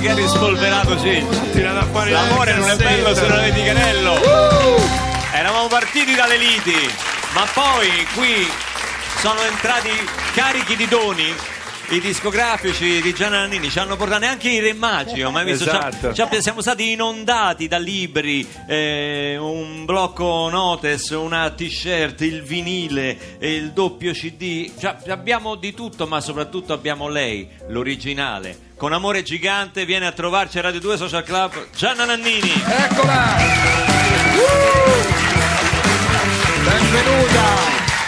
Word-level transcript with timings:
Eri 0.00 0.26
spolverato 0.26 0.98
Cenci. 0.98 1.50
Tirata 1.52 1.84
fuori 1.84 2.10
L'amore 2.10 2.52
la 2.52 2.58
non 2.58 2.70
è 2.70 2.76
bello 2.76 3.14
se 3.14 3.26
non 3.26 3.40
è 3.40 3.52
di 3.52 3.62
Canello. 3.62 4.20
Eravamo 5.32 5.66
partiti 5.66 6.14
dalle 6.14 6.36
liti, 6.36 6.90
ma 7.34 7.46
poi 7.52 8.06
qui 8.14 8.50
sono 9.18 9.40
entrati 9.42 9.90
carichi 10.34 10.76
di 10.76 10.88
doni. 10.88 11.34
I 11.92 12.00
discografici 12.00 13.02
di 13.02 13.12
Gianna 13.12 13.40
Nannini 13.40 13.68
ci 13.68 13.78
hanno 13.78 13.96
portato 13.96 14.20
neanche 14.20 14.48
i 14.48 14.60
re 14.60 14.72
magi, 14.72 15.22
ho 15.22 15.30
mai 15.30 15.44
visto. 15.44 15.64
Esatto. 15.64 16.14
Ci 16.14 16.22
ha- 16.22 16.40
siamo 16.40 16.62
stati 16.62 16.92
inondati 16.92 17.68
da 17.68 17.76
libri, 17.76 18.48
eh, 18.66 19.36
un 19.38 19.84
blocco 19.84 20.48
notes, 20.48 21.10
una 21.10 21.50
t-shirt, 21.50 22.22
il 22.22 22.44
vinile, 22.44 23.36
il 23.40 23.72
doppio 23.72 24.12
CD. 24.12 24.72
Cioè, 24.80 24.96
abbiamo 25.08 25.54
di 25.56 25.74
tutto, 25.74 26.06
ma 26.06 26.22
soprattutto 26.22 26.72
abbiamo 26.72 27.08
lei, 27.10 27.46
l'originale. 27.68 28.70
Con 28.78 28.94
amore 28.94 29.22
gigante 29.22 29.84
viene 29.84 30.06
a 30.06 30.12
trovarci 30.12 30.56
a 30.58 30.62
Radio 30.62 30.80
2 30.80 30.96
Social 30.96 31.24
Club 31.24 31.68
Gianna 31.76 32.06
Nannini. 32.06 32.52
Eccola! 32.68 33.36
Benvenuta! 36.64 37.44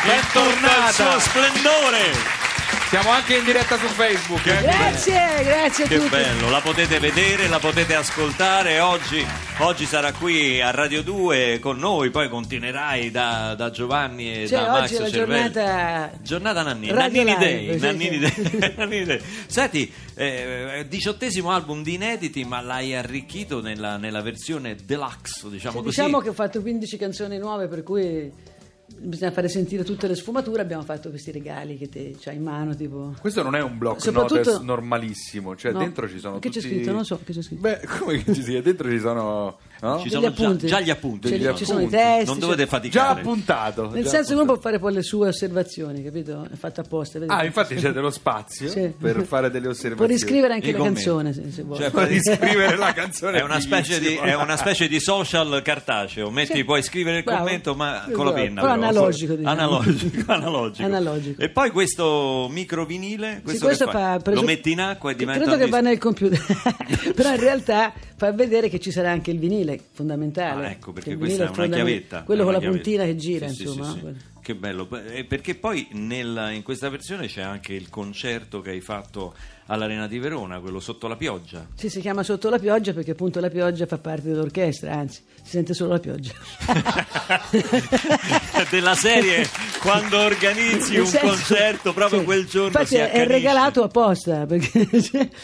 Bentornata! 0.07 0.87
Il 0.89 0.95
suo 0.95 1.05
Bentornata! 1.05 1.21
splendore! 1.21 2.44
Siamo 2.89 3.11
anche 3.11 3.37
in 3.39 3.45
diretta 3.45 3.77
su 3.77 3.87
Facebook. 3.87 4.47
eh? 4.47 4.63
Grazie, 4.63 5.43
grazie 5.43 5.85
a 5.85 5.89
Che 5.89 5.97
tutti. 5.97 6.09
bello, 6.11 6.49
la 6.49 6.61
potete 6.61 7.01
vedere, 7.01 7.49
la 7.49 7.59
potete 7.59 7.95
ascoltare. 7.97 8.79
Oggi, 8.79 9.27
oggi 9.59 9.85
sarà 9.85 10.13
qui 10.13 10.61
a 10.61 10.71
Radio 10.71 11.03
2 11.03 11.59
con 11.61 11.77
noi, 11.79 12.11
poi 12.11 12.29
continuerai 12.29 13.11
da, 13.11 13.55
da 13.57 13.71
Giovanni 13.71 14.43
e 14.43 14.47
Cioè, 14.47 14.61
da 14.61 14.69
Max 14.71 14.83
oggi 14.85 14.95
è 14.95 14.99
la 15.01 15.11
Cervelli. 15.11 15.51
giornata 15.53 16.11
Giornata 16.23 16.63
Nannini, 16.63 16.93
Radio 16.93 17.25
Nannini 17.25 17.39
Live, 17.39 17.67
Day, 17.67 17.79
sì, 17.79 17.85
Nannini 17.85 18.29
sì. 18.29 18.59
Day, 18.59 18.75
Nannini 18.79 19.05
Day. 19.05 19.21
Senti, 19.47 19.93
eh, 20.15 20.87
diciottesimo 20.89 21.51
album 21.51 21.83
di 21.83 21.95
inediti, 21.95 22.45
ma 22.45 22.61
l'hai 22.61 22.95
arricchito 22.95 23.61
nella, 23.61 23.97
nella 23.97 24.23
versione 24.23 24.77
deluxe, 24.85 25.49
diciamo 25.51 25.79
così. 25.83 25.89
Diciamo 25.89 26.21
che 26.21 26.29
ho 26.29 26.33
fatto 26.35 26.61
15 26.61 26.97
canzoni 26.97 27.39
nuove, 27.39 27.67
per 27.67 27.83
cui 27.83 28.31
bisogna 29.05 29.31
fare 29.31 29.49
sentire 29.49 29.85
tutte 29.85 30.07
le 30.09 30.15
sfumature. 30.15 30.63
Abbiamo 30.63 30.83
fatto 30.83 31.11
questi 31.11 31.31
regali 31.31 31.77
che 31.77 32.17
c'hai 32.19 32.37
in 32.37 32.43
mano, 32.43 32.75
tipo. 32.75 33.15
Questo 33.21 33.43
non 33.43 33.55
è 33.55 33.63
un 33.63 33.79
block 33.79 34.01
Soprattutto- 34.01 34.37
notes 34.37 34.59
normalissimo, 34.61 35.55
cioè 35.57 35.73
No. 35.73 35.79
dentro 35.79 36.09
ci 36.09 36.19
sono 36.19 36.39
Che 36.39 36.49
tutti... 36.49 36.61
c'è 36.61 36.67
scritto? 36.69 36.93
Non 36.93 37.05
so 37.05 37.21
che 37.25 37.33
c'è 37.33 37.43
scritto. 37.43 37.61
Beh, 37.61 37.81
come 37.99 38.23
che 38.23 38.35
ci 38.35 38.43
sia? 38.43 38.61
Dentro 38.63 38.89
ci 38.91 38.99
sono... 38.99 39.59
no? 39.81 40.01
Ci 40.01 40.09
sono 40.11 40.23
già, 40.23 40.29
appunti. 40.29 40.67
già 40.67 40.81
gli 40.81 40.91
appunti. 40.91 41.29
Cioè, 41.29 41.39
ci 41.53 41.57
ci 41.59 41.65
sono. 41.65 41.81
i 41.81 41.89
testi. 41.89 42.25
Non 42.25 42.35
cioè- 42.35 42.39
dovete 42.41 42.63
Già 42.65 42.69
faticare. 42.69 43.21
appuntato. 43.21 43.91
Nel 43.91 44.03
già 44.05 44.09
senso 44.09 44.29
che 44.29 44.33
uno 44.35 44.43
appuntato. 44.43 44.53
può 44.53 44.61
fare 44.61 44.79
poi 44.79 44.93
le 44.95 45.03
sue 45.03 45.29
osservazioni, 45.29 46.03
capito? 46.03 46.47
È 46.51 46.57
fatto 46.57 46.81
apposta. 46.81 47.19
vedi? 47.19 47.33
Ah, 47.33 47.45
infatti 47.45 47.75
c'è 47.75 47.93
dello 47.93 48.11
spazio 48.11 48.69
Sì. 48.69 48.93
per 48.99 49.23
fare 49.25 49.51
delle 49.51 49.65
Può 49.65 49.73
osservazioni. 49.73 50.13
riscrivere 50.13 50.55
anche 50.55 50.69
I 50.69 50.73
la 50.73 50.79
commenti. 50.79 51.03
canzone 51.03 51.33
se, 51.33 51.43
se 51.51 51.63
vuole. 51.63 51.81
Cioè, 51.83 51.91
Può 51.91 52.05
riscrivere 52.05 52.77
la 52.77 52.93
canzone. 52.93 53.39
È 53.39 53.43
una, 53.43 53.61
specie 53.61 53.99
di, 54.01 54.15
è 54.17 54.35
una 54.35 54.57
specie 54.57 54.89
di 54.89 55.01
social 55.01 55.61
cartaceo, 55.63 56.31
metti, 56.31 56.55
Sì. 56.55 56.65
puoi 56.65 56.83
scrivere 56.83 57.19
il 57.19 57.25
Bravo. 57.25 57.41
commento 57.45 57.75
ma 57.75 58.05
Sì, 58.07 58.13
con 58.13 58.25
la 58.25 58.31
bravo. 58.33 58.47
penna. 58.47 58.61
Però 58.63 58.75
però. 58.75 58.87
analogico, 58.89 59.35
diciamo. 59.35 59.55
Analogico, 59.55 60.33
analogico. 60.33 60.85
Analogico. 60.87 61.43
E 61.43 61.49
poi 61.51 61.71
questo 61.71 62.49
micro 62.51 62.85
vinile, 62.87 63.37
Sì, 63.37 63.43
questo, 63.43 63.67
questo 63.67 63.85
che 63.87 63.91
fa? 63.93 63.99
fa 63.99 64.19
preso- 64.19 64.41
lo 64.41 64.47
metti 64.47 64.71
in 64.73 64.81
acqua 64.81 65.11
e 65.11 65.15
diventa 65.17 65.43
credo 65.45 65.57
che 65.65 65.71
va 65.71 65.81
nel 65.81 65.99
computer 65.99 66.41
però 67.15 67.31
in 67.31 67.41
realtà 67.41 67.93
fa 68.27 68.33
vedere 68.33 68.69
che 68.69 68.81
ci 68.81 68.91
sarà 68.91 69.11
anche 69.11 69.31
il 69.31 69.39
vinile 69.39 69.79
fondamentale 69.93 70.67
Ah, 70.67 70.71
ecco, 70.71 70.93
perché 70.93 71.17
questa 71.17 71.47
è 71.47 71.51
una 71.51 71.69
chiavetta. 71.69 72.23
quello 72.23 72.43
è 72.43 72.45
con 72.45 72.55
una 72.55 72.65
la 72.65 72.71
puntina 72.71 73.05
chiavetta. 73.05 73.13
che 73.13 73.17
gira 73.17 73.49
Sì, 73.49 73.63
insomma 73.63 73.93
sì, 73.93 73.99
sì. 74.01 74.33
Che 74.45 74.55
bello, 74.55 74.87
Eh, 75.11 75.25
perché 75.25 75.55
poi 75.55 75.89
nel- 75.93 76.51
in 76.53 76.63
questa 76.63 76.91
versione 76.91 77.29
c'è 77.29 77.41
anche 77.41 77.73
il 77.73 77.89
concerto 77.89 78.61
che 78.61 78.71
hai 78.71 78.83
fatto 78.83 79.35
all'Arena 79.69 80.07
di 80.07 80.19
Verona, 80.19 80.61
quello 80.61 80.81
sotto 80.81 81.09
la 81.09 81.17
pioggia. 81.17 81.67
Sì, 81.75 81.89
si 81.89 82.01
chiama 82.01 82.23
Sotto 82.23 82.51
la 82.51 82.59
pioggia 82.59 82.93
perché 82.93 83.13
appunto 83.13 83.41
la 83.41 83.49
pioggia 83.49 83.87
fa 83.87 83.97
parte 83.97 84.29
dell'orchestra, 84.29 84.93
anzi, 84.93 85.23
si 85.43 85.49
sente 85.51 85.73
solo 85.73 85.93
la 85.93 86.01
pioggia. 86.01 86.33
Della 88.71 88.95
serie 88.95 89.47
quando 89.85 90.19
organizzi 90.19 90.93
Nel 90.93 91.01
un 91.03 91.07
senso- 91.07 91.27
concerto 91.27 91.93
proprio 91.93 92.21
sì. 92.21 92.25
quel 92.25 92.47
giorno 92.47 92.67
Infatti 92.69 92.97
è 92.97 93.27
regalato 93.27 93.83
apposta 93.83 94.47
perché 94.47 94.89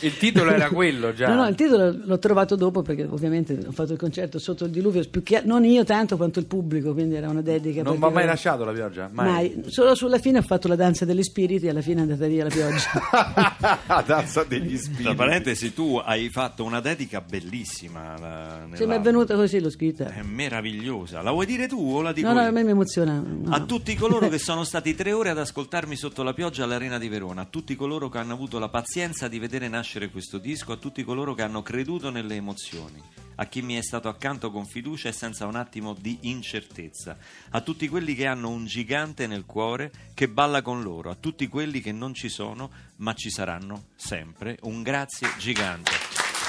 Il 0.01 0.17
titolo 0.17 0.51
era 0.51 0.69
quello 0.71 1.12
già. 1.12 1.28
No, 1.28 1.34
no, 1.43 1.47
il 1.49 1.55
titolo 1.55 1.95
l'ho 2.05 2.19
trovato 2.19 2.56
dopo 2.56 2.81
perché 2.83 3.06
ovviamente 3.09 3.59
ho 3.67 3.73
fatto 3.73 3.93
il 3.93 3.99
concerto 3.99 4.39
sotto 4.39 4.65
il 4.65 4.71
diluvio, 4.71 5.05
più 5.11 5.23
che 5.23 5.43
non 5.45 5.65
io 5.65 5.84
tanto 5.84 6.17
quanto 6.17 6.39
il 6.39 6.47
pubblico, 6.47 6.93
quindi 6.95 7.15
era 7.17 7.28
una 7.28 7.43
dedica. 7.43 7.83
Non 7.83 7.99
mi 7.99 8.05
ha 8.05 8.09
mai 8.09 8.25
lasciato 8.27 8.65
la 8.65 8.73
pioggia? 8.73 9.09
Mai. 9.12 9.62
Solo 9.67 9.95
sulla 9.95 10.19
fine 10.19 10.39
ho 10.39 10.43
fatto 10.43 10.69
la 10.69 10.77
danza 10.77 11.05
degli 11.05 11.22
spiriti 11.22 11.67
e 11.67 11.71
alla 11.71 11.83
fine 11.83 11.99
è 11.99 12.03
andata 12.03 12.27
via 12.27 12.45
la 12.45 12.51
pioggia. 12.51 14.03
Danza 14.07 14.45
degli 14.45 14.77
spiriti. 14.77 15.03
Tra 15.03 15.15
parentesi, 15.15 15.75
tu 15.75 16.01
hai 16.03 16.28
fatto 16.31 16.65
una 16.65 16.81
dedica 16.81 17.21
bellissima. 17.21 18.15
la- 18.19 18.67
Se 18.72 18.87
mi 18.87 18.95
è 18.95 19.01
venuta 19.01 19.34
così 19.34 19.61
l'ho 19.61 19.71
scritta. 19.71 20.12
È 20.12 20.22
meravigliosa. 20.22 21.21
La 21.22 21.31
vuoi 21.31 21.47
dire 21.47 21.67
tu 21.67 21.78
o 21.97 22.01
la 22.03 22.12
dico 22.12 22.28
No, 22.28 22.34
no, 22.34 22.41
a 22.41 22.51
me 22.51 22.62
mi 22.65 22.71
emoziona. 22.71 23.22
no. 23.22 23.53
A 23.53 23.61
tutti 23.61 23.95
coloro 23.95 24.28
che 24.30 24.38
sono 24.38 24.64
stati 24.64 24.94
tre 24.94 25.12
ore 25.12 25.30
ad 25.30 25.38
ascoltarmi 25.38 25.96
sotto 25.96 26.22
la 26.22 26.32
pioggia 26.32 26.64
all'Arena 26.64 26.98
di 26.98 27.08
Verona, 27.08 27.42
a 27.42 27.46
tutti 27.46 27.74
coloro 27.74 28.08
che 28.08 28.18
hanno 28.18 28.32
avuto 28.32 28.58
la 28.58 28.68
pazienza 28.68 29.28
di 29.28 29.38
vedere 29.38 29.68
nascere 29.68 30.08
questo 30.08 30.38
disco, 30.38 30.72
a 30.72 30.76
tutti 30.76 31.04
coloro 31.04 31.34
che 31.34 31.42
hanno 31.42 31.62
creduto 31.62 32.10
nelle 32.10 32.36
emozioni, 32.36 33.02
a 33.34 33.46
chi 33.46 33.60
mi 33.60 33.74
è 33.74 33.82
stato 33.82 34.08
accanto 34.08 34.50
con 34.50 34.66
fiducia 34.66 35.08
e 35.08 35.12
senza 35.12 35.46
un 35.46 35.56
attimo 35.56 35.94
di 35.98 36.16
incertezza, 36.22 37.18
a 37.50 37.60
tutti 37.60 37.88
quelli 37.88 38.14
che 38.14 38.26
hanno 38.26 38.50
un 38.50 38.66
gigante 38.66 39.26
nel 39.26 39.44
cuore 39.44 39.91
che 40.14 40.28
balla 40.28 40.62
con 40.62 40.80
loro, 40.80 41.10
a 41.10 41.16
tutti 41.16 41.48
quelli 41.48 41.80
che 41.80 41.92
non 41.92 42.14
ci 42.14 42.28
sono 42.28 42.70
ma 42.97 43.12
ci 43.14 43.30
saranno 43.30 43.88
sempre. 43.97 44.58
Un 44.62 44.82
grazie 44.82 45.28
gigante. 45.38 45.91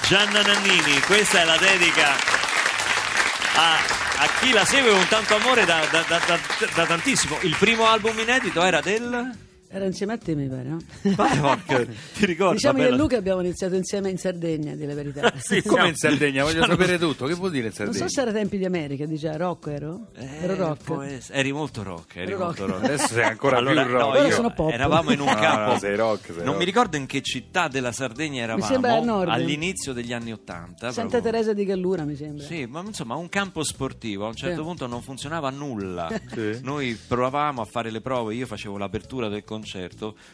Gianna 0.08 0.42
Nannini, 0.42 1.00
questa 1.02 1.42
è 1.42 1.46
la 1.46 1.58
dedica 1.58 2.14
a, 3.56 4.01
a 4.24 4.28
chi 4.40 4.52
la 4.52 4.64
segue 4.66 4.92
con 4.92 5.08
tanto 5.08 5.36
amore 5.36 5.66
da, 5.66 5.82
da- 5.92 6.06
da- 6.08 6.40
da- 6.76 6.86
tantissimo. 6.86 7.40
Il 7.42 7.56
primo 7.58 7.88
album 7.88 8.20
inedito 8.20 8.64
era 8.64 8.80
del. 8.80 9.50
Era 9.74 9.86
insieme 9.86 10.14
a 10.14 10.18
te, 10.18 10.36
mi 10.36 10.48
pare, 10.50 10.64
no? 10.68 10.78
Porca, 11.16 11.86
ti 11.86 12.26
ricordo? 12.26 12.54
Diciamo 12.56 12.80
che 12.80 12.92
Luca 12.92 13.16
abbiamo 13.18 13.40
iniziato 13.40 13.76
insieme 13.76 14.10
in 14.10 14.18
Sardegna, 14.18 14.76
di 14.76 14.86
la 14.86 14.94
verità. 14.94 15.32
Sì, 15.42 15.62
Come 15.64 15.88
in 15.90 15.96
Sardegna? 15.96 16.44
Voglio 16.44 16.58
Siamo- 16.64 16.74
sapere 16.74 16.98
tutto. 17.00 17.26
Che 17.26 17.34
vuol 17.36 17.52
dire 17.52 17.68
in 17.68 17.74
Non 17.78 17.88
Sardegna? 17.94 18.08
so 18.08 18.10
se 18.14 18.22
era 18.22 18.32
tempi 18.34 18.58
di 18.58 18.66
America, 18.66 19.06
dice 19.06 19.30
ah, 19.30 19.38
rock 19.38 19.68
ero? 19.68 20.08
Eh, 20.18 20.28
ero 20.42 20.56
rock. 20.56 21.30
Eri 21.32 21.52
molto 21.54 21.84
rock. 21.84 22.16
Eri 22.18 22.32
Ero 22.32 22.44
molto 22.44 22.66
rock. 22.66 22.80
rock. 22.80 22.92
Adesso 22.92 23.08
sei 23.14 23.24
ancora 23.24 23.58
Allora, 23.58 23.84
più 23.86 23.94
no, 23.94 24.00
rock. 24.00 24.10
Ora 24.16 24.28
io- 24.28 24.34
sono 24.36 24.54
pop. 24.54 24.72
eravamo 24.72 25.12
in 25.12 25.20
un 25.22 25.26
No, 25.28 25.36
campo. 25.36 25.72
no, 25.72 25.80
sei 25.80 25.96
rock, 25.96 26.26
sei 26.26 26.36
non 26.36 26.46
rock. 26.46 26.58
mi 26.58 26.66
ricordo 26.66 26.98
in 26.98 27.06
che 27.06 27.22
città 27.22 27.68
della 27.70 27.92
Sardegna 27.94 28.42
eravamo. 28.44 28.66
sembra 28.66 28.94
al 28.96 29.04
nord. 29.06 29.30
All'inizio 29.30 29.94
degli 29.94 30.12
anni 30.12 30.34
Ottanta. 30.34 30.92
Santa 30.92 31.12
proprio. 31.20 31.32
Teresa 31.32 31.54
di 31.54 31.64
Gallura, 31.64 32.04
mi 32.04 32.16
sembra. 32.16 32.44
Sì, 32.46 32.66
ma 32.66 32.82
insomma 32.86 33.16
un 33.16 33.30
campo 33.30 33.64
sportivo, 33.64 34.26
a 34.26 34.28
un 34.28 34.36
certo 34.36 34.58
Sì. 34.58 34.62
punto 34.64 34.86
non 34.88 35.02
funzionava 35.02 35.50
nulla. 35.50 36.10
Sì. 36.34 36.60
Noi 36.62 36.98
provavamo 37.08 37.62
a 37.62 37.66
fare 37.66 37.90
le 37.90 38.02
prove, 38.02 38.36
io 38.36 38.46
facevo 38.46 38.78
l'apertura 38.78 39.30
del 39.30 39.44
concerto, 39.44 39.60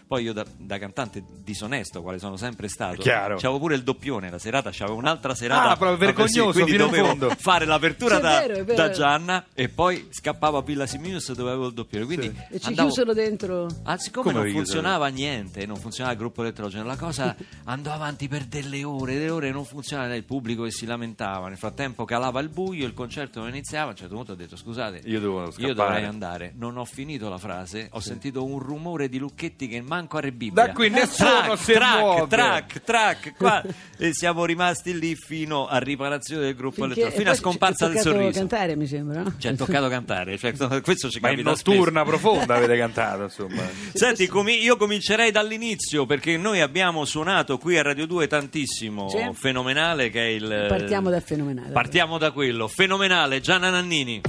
poi 0.08 0.24
io 0.24 0.34
da, 0.34 0.46
da 0.58 0.78
cantante 0.78 1.24
disonesto, 1.44 2.02
quale 2.02 2.20
sono 2.20 2.36
sempre 2.38 2.68
stato, 2.68 3.02
Chiaro. 3.02 3.36
c'avevo 3.36 3.60
pure 3.60 3.76
il 3.76 3.84
doppione 3.84 4.30
la 4.30 4.40
serata, 4.40 4.70
c'avevo 4.72 4.98
un'altra 4.98 5.34
serata. 5.36 5.70
Ah, 5.72 5.76
proprio 5.78 5.98
vergognoso, 5.98 6.44
così, 6.46 6.62
quindi 6.62 6.78
dovevo 6.78 7.08
fondo. 7.08 7.30
fare 7.38 7.66
l'apertura 7.66 8.16
Sì, 8.16 8.22
da, 8.22 8.30
vero, 8.40 8.54
vero. 8.64 8.74
da 8.76 8.90
Gianna 8.90 9.46
e 9.54 9.70
poi 9.70 10.08
scappavo 10.10 10.58
a 10.58 10.62
Villa 10.62 10.86
Simius 10.86 11.34
dove 11.34 11.50
avevo 11.52 11.68
il 11.68 11.74
doppione. 11.74 12.06
Quindi 12.06 12.28
E 12.50 12.60
ci 12.60 12.68
andavo- 12.68 12.88
chiusero 12.90 13.14
dentro. 13.14 13.68
Ah, 13.84 13.98
siccome 13.98 14.32
Come 14.32 14.44
non 14.46 14.54
funzionava 14.54 15.08
niente, 15.08 15.66
non 15.66 15.78
funzionava 15.78 16.14
il 16.14 16.20
gruppo 16.22 16.42
elettrogeno, 16.42 16.84
la 16.86 16.96
cosa 16.98 17.36
andò 17.66 17.92
avanti 17.92 18.28
per 18.28 18.46
delle 18.46 18.84
ore, 18.84 19.14
delle 19.16 19.30
ore 19.30 19.52
non 19.52 19.66
funzionava 19.66 20.16
il 20.16 20.24
pubblico 20.24 20.64
che 20.64 20.72
si 20.72 20.86
lamentava. 20.86 21.48
Nel 21.48 21.58
frattempo 21.58 22.06
calava 22.06 22.40
il 22.40 22.50
buio, 22.50 22.86
il 22.86 22.94
concerto 22.94 23.40
non 23.40 23.50
iniziava. 23.50 23.88
A 23.88 23.90
un 23.92 23.96
certo 23.96 24.16
punto 24.16 24.32
ho 24.32 24.36
detto: 24.36 24.56
Scusate, 24.56 25.02
Io 25.06 25.20
devo 25.20 25.44
io 25.44 25.52
scappare." 25.52 25.74
dovrei 25.74 26.04
andare. 26.06 26.54
Non 26.56 26.78
ho 26.78 26.86
finito 26.86 27.30
la 27.30 27.38
frase, 27.38 27.90
ho 27.92 28.00
sentito 28.00 28.44
un 28.44 28.60
rumore 28.60 29.10
di 29.10 29.17
di 29.18 29.24
Lucchetti 29.24 29.68
che 29.68 29.82
manco 29.82 30.18
a 30.18 30.22
re 30.22 30.32
Bibbia. 30.32 30.66
Da 30.68 30.72
qui 30.74 30.90
nessuno 30.90 31.30
track, 31.30 31.58
si 31.58 31.74
track, 31.74 32.00
muove. 32.00 32.28
track, 32.28 32.82
track, 32.84 33.34
qua. 33.38 33.64
e 33.98 34.14
siamo 34.14 34.46
rimasti 34.46 34.98
lì 34.98 35.16
fino 35.16 35.68
a 35.68 35.78
riparazione 35.80 36.44
del 36.44 36.56
gruppo 36.56 36.84
Finché- 36.84 36.92
elettorale, 37.02 37.18
fino 37.18 37.30
a 37.30 37.34
ci- 37.34 37.40
scomparsa 37.40 37.86
ci 37.86 37.92
è 37.92 37.94
del 37.96 38.04
toccato 38.04 38.22
sorriso. 38.22 38.40
cantare, 38.40 38.76
mi 38.76 38.88
sembra, 38.88 39.22
no? 39.24 39.34
Ci 39.38 39.48
è 39.48 39.56
toccato 39.56 39.88
cantare, 39.90 40.38
cioè, 40.38 40.54
questo 40.82 41.10
ci 41.10 41.20
Ma 41.20 41.30
capita 41.30 41.50
notturna 41.50 42.04
profonda 42.04 42.56
avete 42.56 42.78
cantato, 42.78 43.24
insomma. 43.24 43.64
Senti, 43.94 44.28
comi- 44.28 44.62
io 44.62 44.78
comincerei 44.78 45.32
dall'inizio 45.32 46.06
perché 46.06 46.38
noi 46.38 46.62
abbiamo 46.62 47.04
suonato 47.06 47.58
qui 47.58 47.78
a 47.78 47.82
Radio 47.82 48.06
2 48.06 48.28
tantissimo, 48.28 49.10
Sì. 49.10 49.30
fenomenale 49.34 50.10
che 50.10 50.22
è 50.22 50.28
il... 50.30 50.66
Partiamo 50.70 51.10
da 51.10 51.20
fenomenale. 51.20 51.72
Partiamo 51.72 52.18
da 52.18 52.32
quello, 52.32 52.68
fenomenale, 52.68 53.40
Gianna 53.42 53.70
Nannini. 53.70 54.22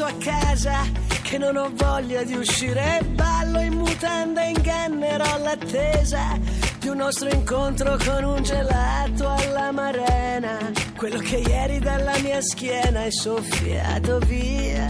Resto 0.00 0.04
a 0.04 0.12
casa 0.18 0.82
Che 1.22 1.38
non 1.38 1.56
ho 1.56 1.70
voglia 1.74 2.22
di 2.22 2.34
uscire. 2.34 3.00
Ballo 3.12 3.60
in 3.60 3.74
mutanda 3.74 4.42
ingannerò 4.42 5.38
l'attesa 5.38 6.38
Di 6.78 6.88
un 6.88 6.96
nostro 6.96 7.28
incontro 7.28 7.96
con 8.04 8.24
un 8.24 8.42
gelato 8.42 9.28
alla 9.28 9.70
marena. 9.70 10.58
Quello 10.96 11.18
che 11.18 11.36
ieri 11.36 11.78
dalla 11.78 12.18
mia 12.18 12.40
schiena 12.40 13.04
è 13.04 13.10
soffiato 13.10 14.18
via. 14.20 14.86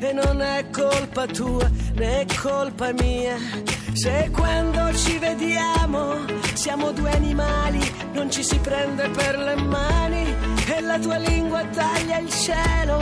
E 0.00 0.12
non 0.12 0.40
è 0.40 0.66
colpa 0.70 1.26
tua 1.26 1.70
né 1.94 2.26
colpa 2.40 2.92
mia 2.92 3.36
Se 3.94 4.28
quando 4.32 4.92
ci 4.96 5.18
vediamo 5.18 6.24
siamo 6.54 6.90
due 6.90 7.12
animali 7.12 7.78
Non 8.12 8.28
ci 8.28 8.42
si 8.42 8.58
prende 8.58 9.08
per 9.10 9.38
le 9.38 9.54
mani. 9.54 10.34
E 10.66 10.80
la 10.80 10.98
tua 10.98 11.16
lingua 11.18 11.62
taglia 11.66 12.18
il 12.18 12.28
cielo 12.28 13.00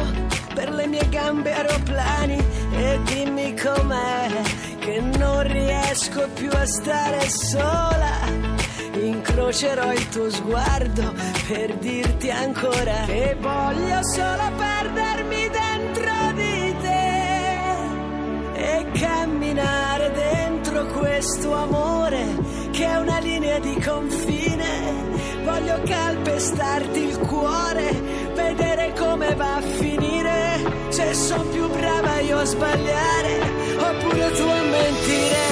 Per 0.54 0.70
le 0.70 0.86
mie 0.86 1.08
gambe 1.08 1.50
aeroplani. 1.50 2.38
E 2.74 3.00
dimmi 3.04 3.56
com'è 3.58 4.42
Che 4.80 5.00
non 5.00 5.42
riesco 5.50 6.28
più 6.34 6.50
a 6.50 6.66
stare 6.66 7.26
sola. 7.30 8.50
Incrocerò 8.92 9.92
il 9.94 10.08
tuo 10.10 10.28
sguardo 10.28 11.14
per 11.48 11.74
dirti 11.78 12.30
ancora 12.30 13.04
che 13.06 13.34
voglio 13.40 14.00
solo 14.14 14.52
perdermi 14.58 15.48
dentro 15.48 16.32
di 16.34 16.76
te 16.82 17.02
e 18.54 18.86
camminare 19.00 19.81
questo 21.02 21.52
amore 21.52 22.24
che 22.70 22.84
è 22.84 22.96
una 22.96 23.18
linea 23.18 23.58
di 23.58 23.74
confine. 23.80 25.10
Voglio 25.42 25.80
calpestarti 25.84 27.00
il 27.00 27.18
cuore, 27.18 27.90
vedere 28.34 28.94
come 28.96 29.34
va 29.34 29.56
a 29.56 29.60
finire. 29.60 30.62
Se 30.90 31.12
sono 31.12 31.42
più 31.50 31.68
brava 31.68 32.20
io 32.20 32.38
a 32.38 32.44
sbagliare, 32.44 33.40
oppure 33.78 34.30
tu 34.30 34.42
a 34.42 34.62
mentire. 34.62 35.51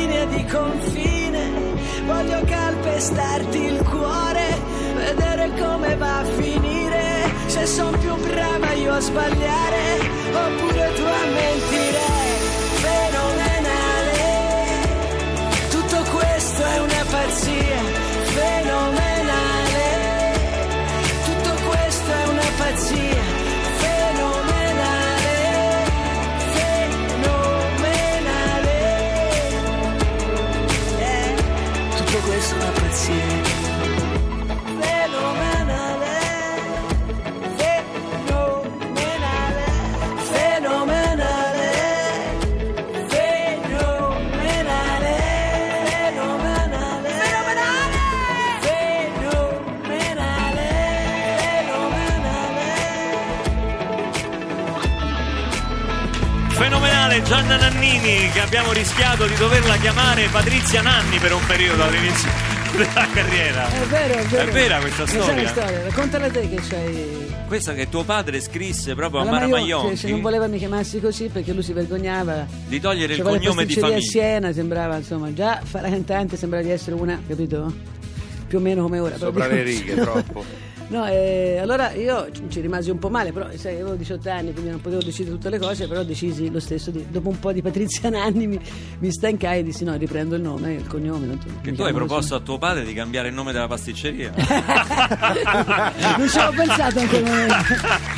linea 0.00 0.24
di 0.24 0.44
confine. 0.46 1.50
Voglio 2.06 2.40
calpestarti 2.44 3.58
il 3.58 3.82
cuore, 3.84 4.58
vedere 4.94 5.50
come 5.58 5.96
va 5.96 6.20
a 6.20 6.24
finire. 6.24 7.30
Se 7.46 7.66
sono 7.66 7.96
più 7.98 8.14
brava 8.16 8.72
io 8.72 8.92
a 8.92 9.00
sbagliare, 9.00 10.00
oppure 10.32 10.92
tu 10.94 11.02
a 11.02 11.24
mentire. 11.40 12.04
Fenomenale, 12.86 14.18
tutto 15.70 16.02
questo 16.16 16.64
è 16.64 16.78
una 16.80 17.04
pazzia. 17.10 17.89
Fenomenale. 56.70 57.22
Gianna 57.24 57.56
Nannini 57.56 58.30
che 58.30 58.40
abbiamo 58.40 58.72
rischiato 58.72 59.26
di 59.26 59.34
doverla 59.34 59.76
chiamare 59.78 60.28
Patrizia 60.28 60.80
Nanni 60.82 61.18
per 61.18 61.32
un 61.32 61.44
periodo 61.44 61.82
all'inizio 61.82 62.30
della 62.76 63.08
carriera. 63.12 63.66
È 63.66 63.86
vero, 63.86 64.14
è 64.14 64.24
vero. 64.24 64.48
È 64.48 64.52
vera 64.52 64.78
questa 64.78 65.06
storia? 65.06 65.42
la 65.42 65.48
storia, 65.48 65.82
raccontala 65.82 66.30
te 66.30 66.48
che 66.48 66.56
c'hai... 66.68 67.38
Questa 67.48 67.74
che 67.74 67.88
tuo 67.88 68.04
padre 68.04 68.40
scrisse 68.40 68.94
proprio 68.94 69.22
a 69.22 69.24
Mara 69.24 69.48
Maionchi, 69.48 69.96
se 69.96 70.08
non 70.08 70.20
voleva 70.20 70.46
mi 70.46 70.58
chiamassi 70.58 71.00
così 71.00 71.26
perché 71.26 71.52
lui 71.52 71.64
si 71.64 71.72
vergognava. 71.72 72.46
di 72.68 72.78
togliere 72.78 73.14
il 73.14 73.18
C'aveva 73.18 73.34
le 73.36 73.44
cognome 73.44 73.66
di 73.66 73.74
famiglia. 73.74 73.96
a 73.96 74.00
Siena, 74.00 74.52
sembrava 74.52 74.96
insomma, 74.96 75.32
già 75.32 75.60
fare 75.64 75.88
la 75.88 75.90
cantante 75.90 76.36
sembrava 76.36 76.64
di 76.64 76.70
essere 76.70 76.94
una, 76.94 77.20
capito? 77.26 77.74
Più 78.46 78.58
o 78.58 78.60
meno 78.60 78.82
come 78.82 79.00
ora. 79.00 79.16
Sopra 79.16 79.48
dico- 79.48 79.56
le 79.56 79.62
righe, 79.64 79.94
troppo. 79.96 80.44
No, 80.90 81.06
eh, 81.06 81.56
allora 81.62 81.92
io 81.92 82.28
ci- 82.48 82.60
rimasi 82.60 82.90
un 82.90 82.98
po' 82.98 83.08
male, 83.10 83.30
però 83.32 83.46
sai, 83.54 83.74
avevo 83.74 83.94
18 83.94 84.28
anni, 84.28 84.52
quindi 84.52 84.70
non 84.70 84.80
potevo 84.80 85.00
decidere 85.00 85.36
tutte 85.36 85.48
le 85.48 85.58
cose, 85.60 85.86
però 85.86 86.02
decisi 86.02 86.50
lo 86.50 86.58
stesso. 86.58 86.90
Di, 86.90 87.06
dopo 87.08 87.28
un 87.28 87.38
po' 87.38 87.52
di 87.52 87.62
Patrizia 87.62 88.10
Nanni 88.10 88.48
mi, 88.48 88.60
mi 88.98 89.12
stancai 89.12 89.60
e 89.60 89.62
dissi 89.62 89.84
no, 89.84 89.94
riprendo 89.94 90.34
il 90.34 90.42
nome, 90.42 90.72
il 90.72 90.86
cognome. 90.88 91.26
Non, 91.26 91.38
Che 91.62 91.72
tu 91.72 91.82
hai 91.82 91.92
proposto 91.92 92.34
a 92.34 92.40
tuo 92.40 92.58
padre 92.58 92.84
di 92.84 92.92
cambiare 92.92 93.28
il 93.28 93.34
nome 93.34 93.52
della 93.52 93.68
pasticceria. 93.68 94.32
non 96.18 96.28
ci 96.28 96.38
avevo 96.38 96.64
pensato 96.64 96.98
in 96.98 97.08
quel 97.08 97.22
momento. 97.22 97.54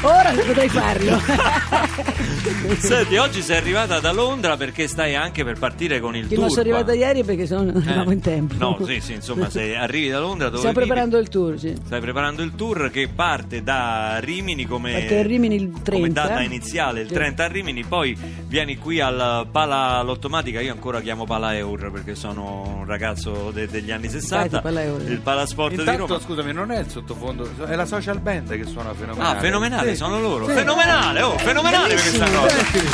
Ora 0.04 0.32
potrei 0.32 0.68
farlo. 0.68 1.21
Senti, 2.78 3.16
oggi 3.16 3.40
sei 3.42 3.56
arrivata 3.56 4.00
da 4.00 4.11
Londra 4.12 4.56
perché 4.56 4.88
stai 4.88 5.14
anche 5.14 5.44
per 5.44 5.59
partire 5.59 6.00
con 6.00 6.16
il 6.16 6.23
Che 6.26 6.35
tour. 6.35 6.40
non 6.40 6.49
sono 6.50 6.61
arrivata 6.62 6.92
ieri 6.92 7.23
perché 7.23 7.47
non 7.54 7.68
Eh, 7.68 7.78
arrivavo 7.88 8.11
in 8.12 8.21
tempo. 8.21 8.54
No, 8.59 8.78
sì, 8.85 9.00
sì, 9.00 9.12
insomma, 9.14 9.49
se 9.49 9.76
arrivi 9.76 10.09
da 10.09 10.18
Londra 10.18 10.47
dove 10.47 10.59
Stiamo 10.59 10.76
preparando 10.76 11.18
il 11.18 11.28
tour, 11.28 11.59
sì. 11.59 11.75
Stai 11.85 12.00
preparando 12.00 12.42
il 12.42 12.54
tour 12.56 12.90
che 12.90 13.09
parte 13.14 13.62
da 13.62 14.18
Rimini 14.21 14.64
come, 14.66 14.92
Parte 14.92 15.18
a 15.18 15.23
Rimini 15.23 15.54
il 15.56 15.71
30. 15.82 15.92
come 15.92 16.11
data 16.12 16.40
iniziale, 16.42 17.00
il 17.02 17.09
Sì. 17.09 17.14
30 17.14 17.44
a 17.44 17.49
Rimini, 17.49 17.85
poi 17.85 18.16
vieni 18.47 18.76
qui 18.78 19.00
al 19.00 19.47
Pala 19.50 20.02
Lottomatica, 20.02 20.61
io 20.61 20.73
ancora 20.73 21.00
chiamo 21.00 21.25
Pala 21.25 21.56
Eur 21.56 21.90
perché 21.92 22.14
sono 22.16 22.78
un 22.80 22.87
ragazzo 22.87 23.50
de- 23.52 23.68
degli 23.68 23.90
anni 23.92 24.09
60, 24.09 24.44
Infatti, 24.44 24.62
Pala 24.64 24.82
Eur. 24.82 25.02
il 25.11 25.21
Palasport 25.21 25.75
di 25.75 25.80
Intanto, 25.80 26.06
Roma. 26.06 26.21
scusami, 26.21 26.52
non 26.52 26.71
è 26.73 26.78
il 26.80 26.88
sottofondo, 26.88 27.49
è 27.66 27.75
la 27.76 27.87
social 27.87 28.18
band 28.21 28.50
che 28.56 28.64
suona 28.64 28.92
fenomenale. 28.94 29.37
Ah, 29.37 29.40
fenomenale, 29.40 29.90
Sì. 29.92 29.92
Sono 29.97 30.21
loro. 30.21 30.47
Sì. 30.47 30.53
Fenomenale, 30.55 31.23
oh, 31.23 31.39
fenomenale 31.39 31.95
questa 31.95 32.31
cosa. 32.31 32.49
Senti, 32.49 32.87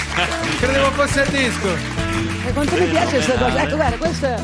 Credevo 0.59 0.91
fosse 0.93 1.21
il 1.23 1.31
disco. 1.31 1.69
E 2.47 2.53
quanto 2.53 2.77
mi 2.77 2.87
piace 2.87 3.11
questa 3.13 3.39
cosa? 3.39 3.63
Ecco, 3.63 3.77
guarda, 3.77 3.97
questa 3.97 4.43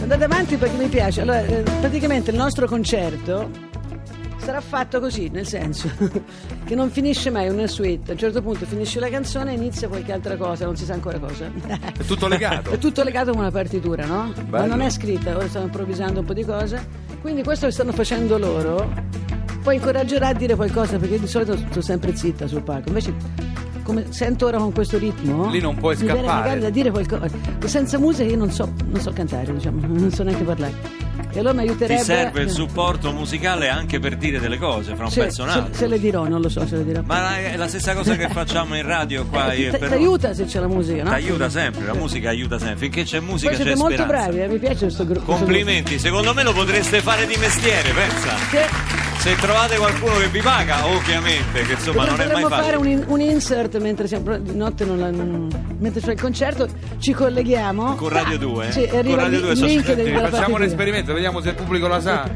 andate 0.00 0.24
avanti 0.24 0.56
perché 0.56 0.76
mi 0.76 0.88
piace. 0.88 1.20
Allora, 1.20 1.44
eh, 1.44 1.62
praticamente 1.80 2.30
il 2.30 2.36
nostro 2.36 2.66
concerto 2.66 3.50
sarà 4.48 4.60
fatto 4.62 4.98
così, 4.98 5.28
nel 5.28 5.46
senso 5.46 5.90
che 6.64 6.74
non 6.74 6.90
finisce 6.90 7.28
mai 7.30 7.48
una 7.50 7.66
suite. 7.66 8.10
A 8.10 8.14
un 8.14 8.18
certo 8.18 8.40
punto 8.40 8.64
finisce 8.64 8.98
la 8.98 9.10
canzone 9.10 9.52
e 9.52 9.54
inizia 9.56 9.88
qualche 9.88 10.10
altra 10.12 10.36
cosa, 10.36 10.64
non 10.64 10.74
si 10.74 10.86
sa 10.86 10.94
ancora 10.94 11.18
cosa. 11.18 11.50
È 11.66 12.04
tutto 12.04 12.28
legato. 12.28 12.70
È 12.72 12.78
tutto 12.78 13.02
legato 13.02 13.30
come 13.30 13.42
una 13.42 13.50
partitura, 13.50 14.06
no? 14.06 14.32
Ma 14.34 14.60
Bello. 14.60 14.66
non 14.66 14.80
è 14.80 14.90
scritta, 14.90 15.36
ora 15.36 15.46
stanno 15.48 15.66
improvvisando 15.66 16.20
un 16.20 16.26
po' 16.26 16.32
di 16.32 16.44
cose. 16.44 17.06
Quindi 17.20 17.42
questo 17.42 17.66
che 17.66 17.72
stanno 17.72 17.92
facendo 17.92 18.38
loro 18.38 18.90
poi 19.68 19.76
incoraggerà 19.76 20.28
a 20.28 20.32
dire 20.32 20.54
qualcosa, 20.54 20.96
perché 20.96 21.20
di 21.20 21.26
solito 21.26 21.54
sto 21.54 21.82
sempre 21.82 22.16
zitta 22.16 22.46
sul 22.46 22.62
palco. 22.62 22.88
Invece, 22.88 23.12
come 23.82 24.06
sento 24.08 24.46
ora 24.46 24.56
con 24.56 24.72
questo 24.72 24.96
ritmo, 24.96 25.50
Lì 25.50 25.60
non 25.60 25.76
puoi 25.76 25.94
mi 25.96 26.04
viene 26.04 26.20
scappare. 26.20 26.38
magari 26.40 26.60
da 26.60 26.70
dire 26.70 26.90
qualcosa. 26.90 27.28
Senza 27.66 27.98
musica 27.98 28.30
io 28.30 28.38
non 28.38 28.50
so, 28.50 28.72
non 28.86 28.98
so 28.98 29.12
cantare, 29.12 29.52
diciamo, 29.52 29.80
non 29.92 30.10
so 30.10 30.22
neanche 30.22 30.42
parlare. 30.44 30.72
E 31.30 31.38
allora 31.40 31.52
mi 31.52 31.60
aiuterebbe. 31.68 32.00
Ti 32.00 32.04
serve 32.06 32.40
il 32.44 32.48
supporto 32.50 33.12
musicale 33.12 33.68
anche 33.68 33.98
per 33.98 34.16
dire 34.16 34.40
delle 34.40 34.56
cose 34.56 34.94
fra 34.94 35.04
un 35.04 35.10
Se, 35.10 35.20
un 35.24 35.30
se- 35.30 35.62
se 35.72 35.86
le 35.86 36.00
dirò, 36.00 36.26
non 36.26 36.40
lo 36.40 36.48
so 36.48 36.66
se 36.66 36.76
le 36.76 36.84
dirò. 36.86 37.02
Ma 37.04 37.36
è 37.36 37.54
la 37.58 37.68
stessa 37.68 37.92
cosa 37.94 38.16
che 38.16 38.28
facciamo 38.30 38.74
in 38.74 38.86
radio 38.86 39.26
qua. 39.26 39.52
Eh, 39.52 39.58
io 39.60 39.70
ti- 39.72 39.76
per- 39.76 39.88
ti 39.88 39.94
aiuta 39.96 40.32
se 40.32 40.46
c'è 40.46 40.60
la 40.60 40.68
musica, 40.68 41.02
no? 41.02 41.10
Ti 41.10 41.14
aiuta 41.16 41.50
sempre, 41.50 41.84
la 41.84 41.92
musica 41.94 42.30
aiuta 42.30 42.58
sempre. 42.58 42.76
Finché 42.78 43.02
c'è 43.02 43.20
musica 43.20 43.50
Poi 43.50 43.58
c'è 43.58 43.64
siete 43.64 43.78
molto 43.78 43.96
speranza. 44.02 44.22
bravi, 44.28 44.40
eh, 44.40 44.48
mi 44.48 44.58
piace 44.58 44.78
questo 44.86 45.04
gruppo. 45.04 45.32
Complimenti, 45.34 45.98
secondo 45.98 46.32
me 46.32 46.42
lo 46.42 46.54
potreste 46.54 47.02
fare 47.02 47.26
di 47.26 47.36
mestiere, 47.38 47.90
pensa. 47.92 49.07
Se 49.18 49.34
trovate 49.36 49.76
qualcuno 49.76 50.16
che 50.18 50.28
vi 50.28 50.40
paga, 50.40 50.86
ovviamente, 50.86 51.62
che 51.62 51.72
insomma 51.72 52.04
non 52.06 52.14
è 52.20 52.26
mai 52.26 52.42
Potremmo 52.42 52.48
fare 52.48 52.62
facile. 52.62 52.76
un, 52.76 52.86
in- 52.86 53.04
un 53.08 53.20
insert 53.20 53.78
mentre 53.78 54.06
siamo 54.06 54.38
di 54.38 54.54
notte 54.56 54.84
non 54.84 54.98
la- 54.98 55.10
non- 55.10 55.48
mentre 55.80 56.00
c'è 56.00 56.12
il 56.12 56.20
concerto 56.20 56.66
ci 56.98 57.12
colleghiamo 57.12 57.94
Con 57.96 58.08
Radio 58.10 58.38
2, 58.38 58.68
eh? 58.68 58.72
sì, 58.72 58.86
Con 58.86 59.02
Radio 59.16 59.36
il, 59.38 59.40
2 59.42 59.50
il 59.52 59.56
so- 59.56 59.64
link 59.66 59.92
del- 59.92 60.04
della 60.12 60.28
Facciamo 60.28 60.54
un 60.54 60.62
esperimento, 60.62 61.12
vediamo 61.12 61.40
se 61.40 61.48
il 61.50 61.54
pubblico 61.56 61.88
la 61.88 62.00
sa. 62.00 62.30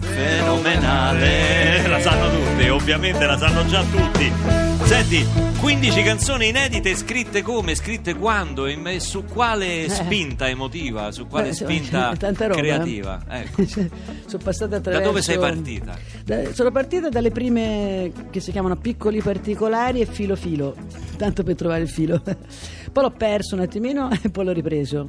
Fenomenale, 0.00 1.86
la 1.88 2.00
sanno 2.00 2.28
tutti, 2.30 2.68
ovviamente 2.68 3.24
la 3.24 3.38
sanno 3.38 3.66
già 3.66 3.82
tutti. 3.90 4.67
Senti, 4.84 5.24
15 5.60 6.02
canzoni 6.02 6.48
inedite 6.48 6.94
scritte 6.94 7.42
come, 7.42 7.74
scritte 7.74 8.14
quando 8.14 8.66
e 8.66 8.76
e 8.94 9.00
su 9.00 9.24
quale 9.24 9.88
spinta 9.88 10.48
emotiva, 10.48 11.10
su 11.12 11.26
quale 11.26 11.48
Eh, 11.48 11.52
spinta 11.52 12.12
roba, 12.18 12.46
eh. 12.46 12.48
creativa. 12.56 13.20
Ecco. 13.28 13.64
Sono 13.66 14.42
passata 14.42 14.66
Da 14.66 14.76
attraverso 14.78 15.06
dove 15.08 15.22
sei 15.22 15.38
partita? 15.38 15.98
Da- 16.24 16.52
sono 16.54 16.70
partita 16.70 17.08
dalle 17.08 17.30
prime 17.30 18.12
che 18.30 18.40
si 18.40 18.50
chiamano 18.50 18.76
piccoli 18.76 19.20
particolari 19.22 20.00
e 20.00 20.06
filo 20.06 20.36
filo 20.36 20.74
tanto 21.16 21.42
per 21.42 21.54
trovare 21.54 21.82
il 21.82 21.88
filo 21.88 22.20
poi 22.92 23.02
l'ho 23.02 23.10
perso 23.10 23.54
un 23.54 23.62
attimino 23.62 24.10
e 24.22 24.28
poi 24.30 24.44
l'ho 24.44 24.52
ripreso 24.52 25.08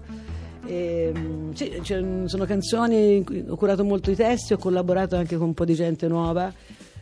Ehm, 0.71 1.51
sì, 1.55 1.79
cioè, 1.81 2.03
sono 2.25 2.45
canzoni 2.45 3.25
ho 3.47 3.55
curato 3.55 3.83
molto 3.83 4.11
i 4.11 4.15
testi 4.15 4.53
ho 4.53 4.57
collaborato 4.57 5.15
anche 5.15 5.35
con 5.35 5.47
un 5.47 5.53
po' 5.55 5.65
di 5.65 5.73
gente 5.73 6.07
nuova 6.07 6.53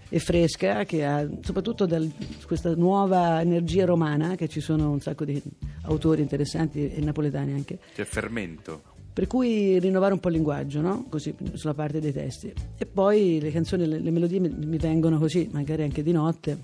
e 0.09 0.19
fresca 0.19 0.83
che 0.85 1.03
ha 1.05 1.27
soprattutto 1.41 1.85
dal- 1.85 2.09
questa 2.45 2.73
nuova 2.75 3.41
energia 3.41 3.85
romana 3.85 4.35
che 4.35 4.47
ci 4.47 4.61
sono 4.61 4.89
un 4.91 4.99
sacco 5.01 5.25
di 5.25 5.41
autori 5.83 6.21
interessanti 6.21 6.89
e 6.89 7.01
napoletani 7.01 7.53
anche 7.53 7.79
C'è 7.93 8.05
fermento. 8.05 8.81
per 9.13 9.27
cui 9.27 9.79
rinnovare 9.79 10.13
un 10.13 10.19
po' 10.19 10.27
il 10.29 10.35
linguaggio, 10.35 10.79
no? 10.81 11.05
Così, 11.09 11.33
sulla 11.53 11.73
parte 11.73 11.99
dei 11.99 12.13
testi. 12.13 12.53
E 12.77 12.85
poi 12.85 13.39
le 13.41 13.51
canzoni, 13.51 13.85
le, 13.87 13.99
le 13.99 14.11
melodie 14.11 14.39
mi, 14.39 14.49
mi 14.49 14.77
vengono 14.77 15.17
così, 15.17 15.49
magari 15.51 15.83
anche 15.83 16.03
di 16.03 16.11
notte. 16.11 16.57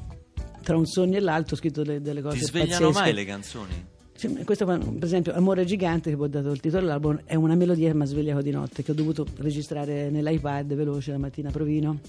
Tra 0.62 0.78
un 0.78 0.86
sogno 0.86 1.18
e 1.18 1.20
l'altro 1.20 1.56
ho 1.56 1.58
scritto 1.58 1.82
delle, 1.84 2.00
delle 2.02 2.22
cose 2.22 2.38
Ti 2.38 2.46
svegliano 2.46 2.88
pazzesche. 2.88 3.00
mai 3.02 3.14
le 3.14 3.26
canzoni? 3.26 3.86
Sì, 4.16 4.28
ma 4.28 4.44
questo 4.46 4.66
per 4.66 4.80
esempio 5.04 5.34
Amore 5.34 5.66
gigante 5.66 6.12
che 6.12 6.16
poi 6.16 6.28
ho 6.28 6.30
dato 6.30 6.52
il 6.52 6.60
titolo 6.62 6.84
all'album 6.84 7.22
è 7.26 7.34
una 7.36 7.56
melodia 7.56 7.90
che 7.90 7.96
mi 7.96 8.04
ha 8.04 8.06
svegliato 8.06 8.42
di 8.42 8.52
notte 8.52 8.84
che 8.84 8.92
ho 8.92 8.94
dovuto 8.94 9.26
registrare 9.38 10.10
nell'iPad 10.12 10.74
veloce 10.76 11.12
la 11.12 11.18
mattina 11.18 11.50
a 11.50 11.52
provino 11.52 12.00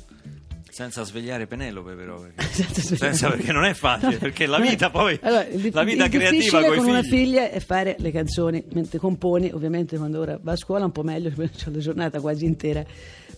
Senza 0.74 1.04
svegliare 1.04 1.46
Penelope 1.46 1.92
però. 1.94 2.18
Perché, 2.20 2.42
Senza 2.52 2.96
senza- 2.96 3.28
perché 3.30 3.52
non 3.52 3.64
è 3.64 3.74
facile, 3.74 4.16
perché 4.16 4.46
la 4.46 4.58
vita 4.58 4.90
poi, 4.90 5.16
Allora, 5.22 5.46
il 5.46 5.70
la 5.72 5.84
vita 5.84 6.04
il 6.06 6.10
creativa 6.10 6.62
con 6.64 6.76
con 6.76 6.86
i 6.86 6.90
una 6.90 7.02
figli. 7.02 7.10
figlia 7.10 7.48
è 7.48 7.60
fare 7.60 7.94
le 8.00 8.10
canzoni 8.10 8.64
mentre 8.72 8.98
componi 8.98 9.52
ovviamente 9.52 9.96
quando 9.96 10.18
ora 10.18 10.36
va 10.42 10.50
a 10.52 10.56
scuola 10.56 10.84
un 10.84 10.90
po' 10.90 11.04
meglio 11.04 11.30
perché 11.36 11.68
ho 11.68 11.72
la 11.72 11.78
giornata 11.78 12.18
quasi 12.20 12.44
intera 12.44 12.84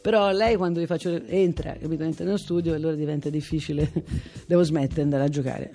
però 0.00 0.30
lei 0.30 0.56
quando 0.56 0.78
vi 0.80 0.86
faccio 0.86 1.20
entra 1.26 1.76
capito 1.78 2.04
entra 2.04 2.24
nello 2.24 2.36
studio 2.38 2.72
e 2.72 2.76
allora 2.76 2.94
diventa 2.94 3.28
difficile 3.28 3.90
devo 4.46 4.62
smettere 4.62 4.94
di 4.94 5.00
andare 5.02 5.24
a 5.24 5.28
giocare 5.28 5.70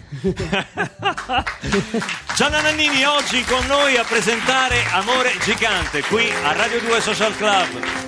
Gianna 2.35 2.61
Nannini 2.61 3.03
oggi 3.03 3.43
con 3.43 3.65
noi 3.67 3.97
a 3.97 4.03
presentare 4.03 4.77
Amore 4.93 5.31
Gigante 5.43 6.01
qui 6.03 6.23
a 6.43 6.53
Radio 6.53 6.79
2 6.79 7.01
Social 7.01 7.35
Club. 7.35 8.00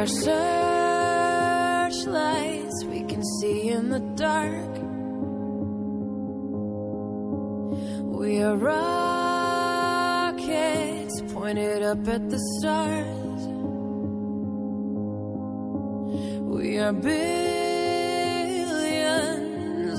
Are 0.00 0.06
searchlights 0.06 2.84
we 2.86 3.02
can 3.02 3.22
see 3.38 3.68
in 3.68 3.90
the 3.90 4.00
dark. 4.16 4.78
We 8.18 8.40
are 8.40 8.56
rockets 8.56 8.80
pointed 11.34 11.82
up 11.82 12.08
at 12.08 12.30
the 12.30 12.38
stars. 12.56 13.42
We 16.56 16.78
are 16.78 16.94
billions 16.94 17.20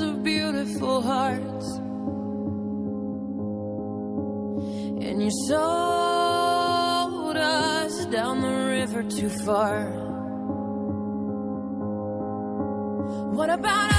of 0.02 0.24
beautiful 0.24 1.04
hearts. 1.04 1.78
And 5.06 5.22
you 5.22 5.30
sold 5.48 6.01
the 9.02 9.08
river 9.08 9.22
too 9.22 9.30
far. 9.30 9.86
What 13.34 13.50
about 13.50 13.91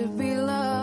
to 0.00 0.06
be 0.06 0.34
loved. 0.34 0.79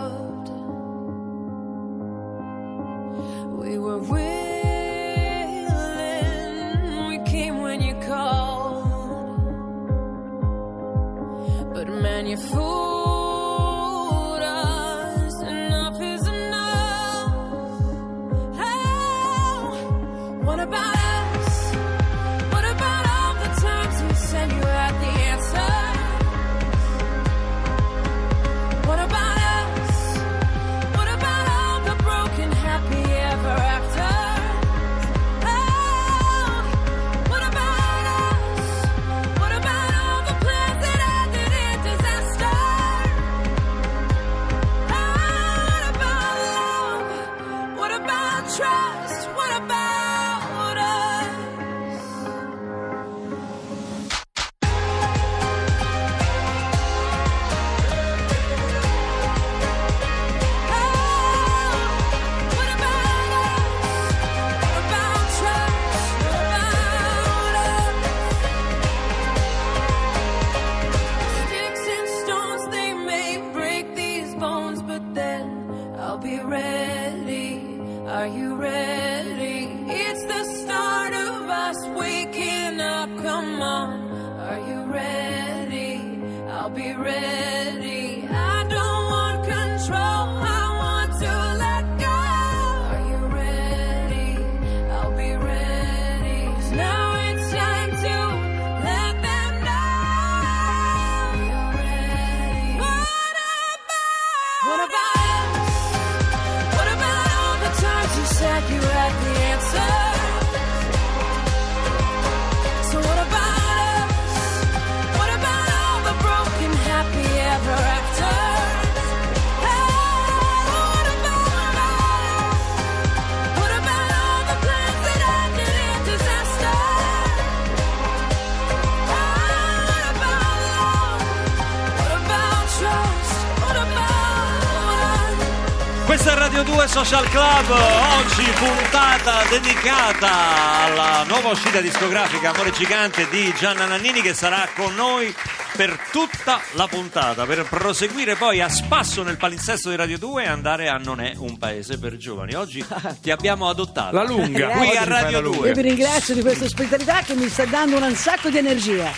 2 136.78 136.86
Social 136.86 137.28
Club, 137.28 137.70
oggi 137.70 138.48
puntata 138.52 139.42
dedicata 139.50 140.84
alla 140.84 141.24
nuova 141.24 141.48
uscita 141.48 141.80
discografica 141.80 142.50
Amore 142.50 142.70
Gigante 142.70 143.28
di 143.30 143.52
Gianna 143.58 143.86
Nannini 143.86 144.20
che 144.20 144.32
sarà 144.32 144.68
con 144.76 144.94
noi 144.94 145.34
per 145.74 145.98
tutta 146.12 146.60
la 146.74 146.86
puntata, 146.86 147.46
per 147.46 147.64
proseguire 147.64 148.36
poi 148.36 148.60
a 148.60 148.68
spasso 148.68 149.24
nel 149.24 149.36
palinsesto 149.36 149.90
di 149.90 149.96
Radio 149.96 150.18
2 150.18 150.44
e 150.44 150.46
andare 150.46 150.88
a 150.88 150.98
Non 150.98 151.20
è 151.20 151.32
un 151.36 151.58
paese 151.58 151.98
per 151.98 152.16
giovani. 152.16 152.54
Oggi 152.54 152.86
ti 153.20 153.32
abbiamo 153.32 153.68
adottato. 153.68 154.14
La 154.14 154.22
lunga. 154.22 154.68
Qui 154.68 154.96
a 154.96 155.02
Radio 155.02 155.30
la 155.32 155.40
lunga. 155.40 155.58
2. 155.58 155.68
Io 155.70 155.74
vi 155.74 155.82
ringrazio 155.82 156.34
di 156.34 156.42
questa 156.42 156.64
ospitalità 156.64 157.22
che 157.22 157.34
mi 157.34 157.48
sta 157.48 157.64
dando 157.64 157.96
un 157.96 158.14
sacco 158.14 158.50
di 158.50 158.58
energia. 158.58 159.10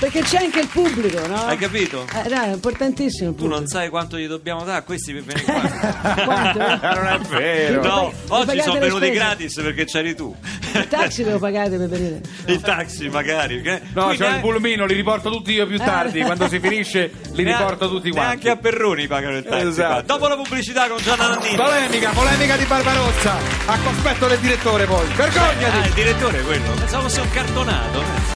Perché 0.00 0.22
c'è 0.22 0.38
anche 0.38 0.60
il 0.60 0.66
pubblico, 0.68 1.26
no? 1.26 1.44
Hai 1.44 1.58
capito? 1.58 2.06
Eh, 2.24 2.28
no, 2.30 2.42
è 2.42 2.52
importantissimo 2.52 3.30
il 3.30 3.36
Tu 3.36 3.46
non 3.46 3.66
sai 3.66 3.90
quanto 3.90 4.16
gli 4.16 4.26
dobbiamo 4.26 4.64
dare 4.64 4.78
a 4.78 4.82
questi 4.82 5.12
per 5.12 5.22
venire 5.24 5.44
qua. 5.44 6.14
Quanto? 6.24 6.58
Non 7.00 7.06
è 7.06 7.18
vero. 7.28 7.82
No, 7.82 8.12
oggi 8.28 8.60
sono 8.62 8.80
venuti 8.80 9.04
spese. 9.04 9.12
gratis 9.12 9.54
perché 9.60 9.84
c'eri 9.84 10.14
tu. 10.14 10.34
Il 10.72 10.88
taxi 10.88 11.22
devo 11.22 11.38
pagare 11.38 11.76
per 11.76 11.88
venire. 11.88 12.20
Il 12.46 12.60
taxi 12.62 13.08
magari. 13.10 13.60
che- 13.60 13.82
No, 13.92 14.06
c'ho 14.06 14.12
il 14.12 14.22
eh, 14.22 14.38
pulmino, 14.40 14.86
li 14.86 14.94
riporto 14.94 15.30
tutti 15.30 15.52
io 15.52 15.66
più 15.66 15.76
tardi. 15.76 16.22
Quando 16.22 16.48
si 16.48 16.58
finisce, 16.60 17.12
li 17.32 17.42
neanche- 17.42 17.62
riporto 17.62 17.88
tutti 17.90 18.10
quanti. 18.10 18.44
Neanche 18.44 18.50
a 18.50 18.56
Perroni 18.56 19.06
pagano 19.06 19.36
il 19.36 19.44
taxi. 19.44 19.66
Esatto. 19.66 20.02
Dopo 20.06 20.28
la 20.28 20.36
pubblicità 20.36 20.88
con 20.88 20.96
Gianna 21.02 21.28
Nannini. 21.28 21.56
Polemica, 21.56 22.10
polemica 22.10 22.56
di 22.56 22.64
Barbarossa. 22.64 23.36
A 23.66 23.78
cospetto 23.84 24.26
del 24.28 24.38
direttore 24.38 24.84
poi. 24.86 25.06
Vergognati! 25.14 25.64
Ah, 25.64 25.86
il 25.86 25.92
direttore 25.92 26.38
è 26.40 26.42
quello. 26.44 26.70
Pensavo 26.70 27.02
fosse 27.02 27.20
un 27.20 27.30
cartonato. 27.30 28.28